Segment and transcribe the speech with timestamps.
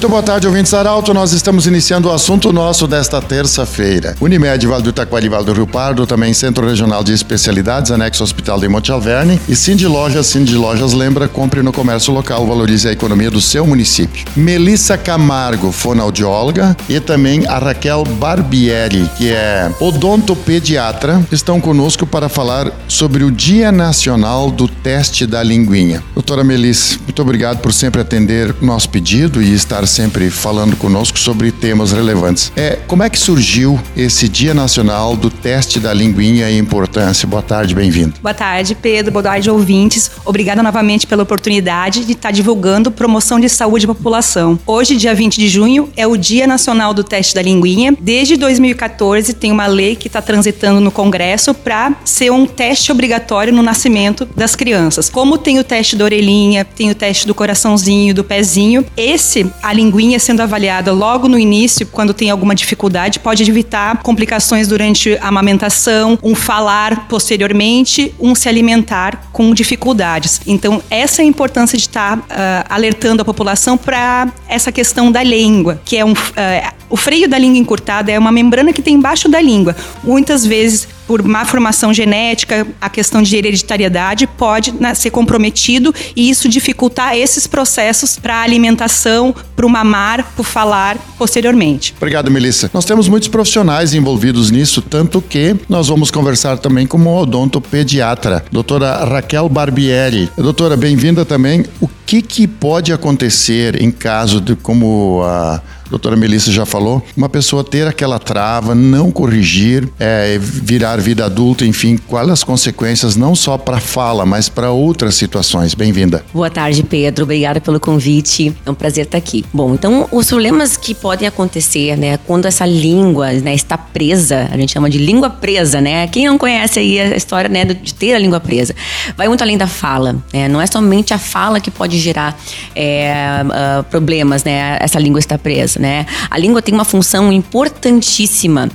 [0.00, 1.12] Muito boa tarde, ouvintes Arauto.
[1.12, 4.16] Nós estamos iniciando o assunto nosso desta terça-feira.
[4.18, 8.58] Unimed, Vale do Itaquari, Vale do Rio Pardo, também Centro Regional de Especialidades, anexo Hospital
[8.58, 10.28] de Monte Alverne e Cindy Lojas.
[10.28, 14.24] Cindy Lojas lembra, compre no comércio local, valorize a economia do seu município.
[14.34, 22.72] Melissa Camargo, fonoaudióloga, e também a Raquel Barbieri, que é odontopediatra, estão conosco para falar
[22.88, 26.02] sobre o Dia Nacional do Teste da Linguinha.
[26.14, 31.50] Doutora Melissa, muito obrigado por sempre atender nosso pedido e estar sempre falando conosco sobre
[31.50, 32.52] temas relevantes.
[32.56, 37.26] É, como é que surgiu esse Dia Nacional do Teste da Linguinha e Importância?
[37.26, 38.14] Boa tarde, bem-vindo.
[38.22, 39.12] Boa tarde, Pedro.
[39.12, 40.10] Boa tarde, ouvintes.
[40.24, 44.58] Obrigada novamente pela oportunidade de estar divulgando promoção de saúde à população.
[44.66, 47.96] Hoje, dia 20 de junho, é o Dia Nacional do Teste da Linguinha.
[48.00, 53.52] Desde 2014, tem uma lei que está transitando no Congresso para ser um teste obrigatório
[53.52, 55.08] no nascimento das crianças.
[55.08, 59.72] Como tem o teste da orelhinha, tem o teste do coraçãozinho, do pezinho, esse, a
[59.80, 65.28] linguinha sendo avaliada logo no início, quando tem alguma dificuldade, pode evitar complicações durante a
[65.28, 70.40] amamentação, um falar posteriormente, um se alimentar com dificuldades.
[70.46, 72.22] Então, essa é a importância de estar uh,
[72.68, 76.12] alertando a população para essa questão da língua, que é um.
[76.12, 79.76] Uh, o freio da língua encurtada é uma membrana que tem embaixo da língua.
[80.02, 86.30] Muitas vezes por má formação genética, a questão de hereditariedade pode né, ser comprometido e
[86.30, 91.94] isso dificultar esses processos para a alimentação, para o mamar, para o falar posteriormente.
[91.96, 92.70] Obrigado, Melissa.
[92.72, 98.44] Nós temos muitos profissionais envolvidos nisso, tanto que nós vamos conversar também com uma odontopediatra,
[98.52, 100.30] doutora Raquel Barbieri.
[100.36, 101.64] Doutora, bem-vinda também.
[101.80, 107.28] O que, que pode acontecer em caso de, como a doutora Melissa já falou, uma
[107.28, 113.34] pessoa ter aquela trava, não corrigir, é, virar vida adulta, enfim, quais as consequências não
[113.34, 115.74] só para a fala, mas para outras situações.
[115.74, 116.24] Bem-vinda.
[116.32, 117.24] Boa tarde, Pedro.
[117.24, 118.54] Obrigada pelo convite.
[118.64, 119.44] É um prazer estar aqui.
[119.52, 124.56] Bom, então os problemas que podem acontecer, né, quando essa língua, né, está presa, a
[124.56, 126.06] gente chama de língua presa, né?
[126.06, 128.74] Quem não conhece aí a história, né, de ter a língua presa,
[129.16, 130.48] vai muito além da fala, né?
[130.48, 132.36] Não é somente a fala que pode gerar
[132.74, 133.12] é,
[133.44, 134.78] uh, problemas, né?
[134.80, 136.06] Essa língua está presa né?
[136.30, 138.68] A língua tem uma função importantíssima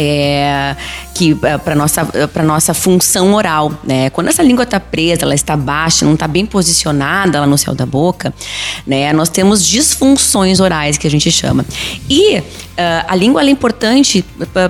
[0.00, 0.76] é,
[1.12, 4.08] que é, para nossa para nossa função oral, né?
[4.10, 7.74] Quando essa língua está presa, ela está baixa, não está bem posicionada lá no céu
[7.74, 8.32] da boca,
[8.86, 9.12] né?
[9.12, 11.66] Nós temos disfunções orais que a gente chama.
[12.08, 12.40] E
[12.78, 14.24] Uh, a língua é importante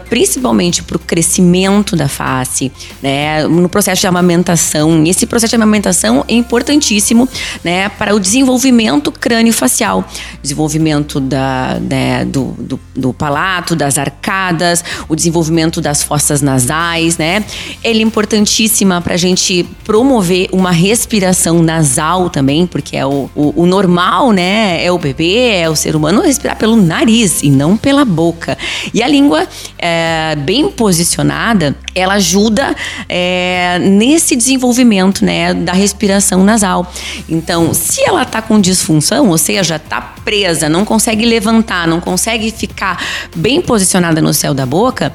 [0.09, 2.73] principalmente para o crescimento da face,
[3.03, 5.05] né, no processo de amamentação.
[5.05, 7.29] Esse processo de amamentação é importantíssimo
[7.63, 10.09] né, para o desenvolvimento crânio-facial,
[10.41, 17.19] desenvolvimento da, né, do, do, do, palato, das arcadas, o desenvolvimento das fossas nasais.
[17.19, 17.45] Né.
[17.85, 23.63] Ele é importantíssima para a gente promover uma respiração nasal também, porque é o, o,
[23.63, 24.85] o normal, né?
[24.85, 28.57] É o bebê, é o ser humano respirar pelo nariz e não pela boca.
[28.95, 29.47] E a língua
[29.79, 32.75] é, bem posicionada, ela ajuda
[33.09, 36.91] é, nesse desenvolvimento né, da respiração nasal.
[37.29, 42.51] Então, se ela está com disfunção, ou seja, está presa, não consegue levantar, não consegue
[42.51, 43.03] ficar
[43.35, 45.13] bem posicionada no céu da boca, boca,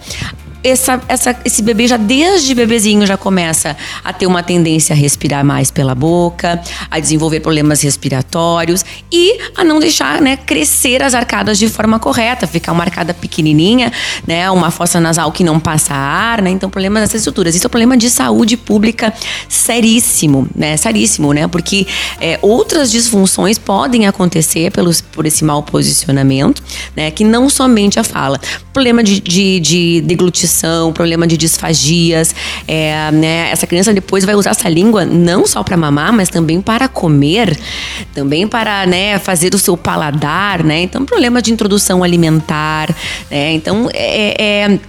[0.64, 5.44] essa, essa, esse bebê já desde bebezinho já começa a ter uma tendência a respirar
[5.44, 11.60] mais pela boca, a desenvolver problemas respiratórios e a não deixar né, crescer as arcadas
[11.60, 13.92] de forma correta, ficar uma arcada pequenininha,
[14.26, 17.56] né, uma fossa nasal que não passa ar, né, então problemas dessas estruturas.
[17.56, 19.14] Isso é um problema de saúde pública
[19.50, 21.86] seríssimo, né, seríssimo, né, porque
[22.22, 26.64] é, outras disfunções podem acontecer pelos, por esse mau posicionamento,
[26.96, 28.40] né, que não somente a fala,
[28.72, 30.53] problema de, de, de deglutição
[30.94, 32.36] problema de disfagias.
[32.68, 36.62] É, né, essa criança depois vai usar essa língua não só para mamar, mas também
[36.62, 37.58] para comer,
[38.14, 40.82] também para né, fazer o seu paladar, né?
[40.82, 42.94] Então, problema de introdução alimentar,
[43.30, 43.54] né?
[43.54, 44.80] Então, é, é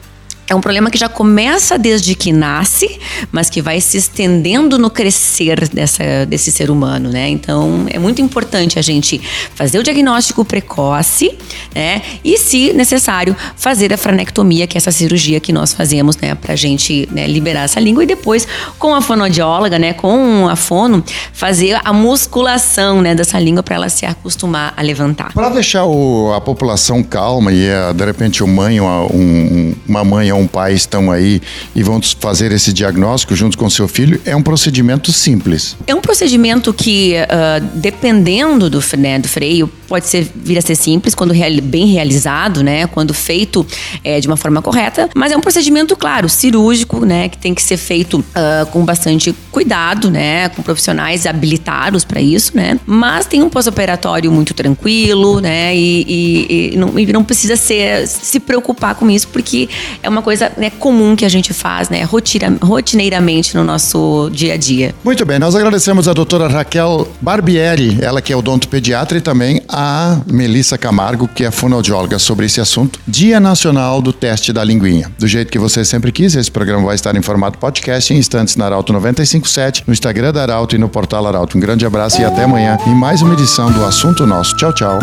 [0.49, 3.01] é um problema que já começa desde que nasce,
[3.33, 7.29] mas que vai se estendendo no crescer dessa, desse ser humano, né?
[7.29, 9.21] Então, é muito importante a gente
[9.55, 11.37] fazer o diagnóstico precoce,
[11.75, 12.03] né?
[12.23, 16.35] E, se necessário, fazer a franectomia, que é essa cirurgia que nós fazemos, né?
[16.35, 18.47] Pra gente né, liberar essa língua e depois,
[18.79, 19.95] com a fonoaudióloga, né?
[19.95, 21.03] Com a fono,
[21.33, 23.15] fazer a musculação, né?
[23.15, 25.33] Dessa língua para ela se acostumar a levantar.
[25.33, 30.34] Para deixar o, a população calma e, de repente, o mãe, uma, um, uma mãe
[30.35, 31.41] um pai estão aí
[31.75, 35.77] e vão fazer esse diagnóstico junto com seu filho, é um procedimento simples.
[35.87, 40.75] É um procedimento que, uh, dependendo do, né, do freio, pode ser, vir a ser
[40.75, 42.87] simples quando real, bem realizado, né?
[42.87, 43.67] Quando feito
[44.03, 45.09] é, de uma forma correta.
[45.15, 47.29] Mas é um procedimento, claro, cirúrgico, né?
[47.29, 50.49] Que tem que ser feito uh, com bastante cuidado, né?
[50.49, 52.79] Com profissionais habilitados para isso, né?
[52.87, 55.77] Mas tem um pós-operatório muito tranquilo, né?
[55.77, 59.69] E, e, e, não, e, não, precisa ser, se preocupar com isso, porque
[60.03, 62.03] é uma coisa né, comum que a gente faz, né?
[62.03, 64.95] Rotira, rotineiramente no nosso dia a dia.
[65.05, 70.21] Muito bem, nós agradecemos a doutora Raquel Barbieri, ela que é odontopediatra e também a
[70.27, 72.99] Melissa Camargo, que é fonoaudióloga, sobre esse assunto.
[73.07, 75.13] Dia Nacional do Teste da Linguinha.
[75.19, 78.57] Do jeito que você sempre quis, esse programa vai estar em formato podcast em instantes
[78.57, 81.59] na Arauto 957, no Instagram da Arauto e no portal Arauto.
[81.59, 84.57] Um grande abraço e até amanhã em mais uma edição do Assunto Nosso.
[84.57, 84.99] Tchau, tchau.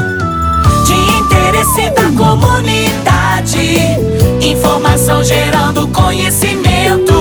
[0.85, 4.10] De interesse da comunidade,
[4.41, 7.20] informação gerando conhecimento.